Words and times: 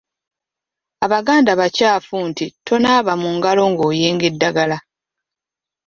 Abaganda 1.05 1.51
bakyafu 1.59 2.15
nti 2.29 2.45
tonaaba 2.67 3.13
mu 3.21 3.29
ngalo 3.35 3.63
ng’oyenga 3.71 4.25
eddagala. 4.31 4.77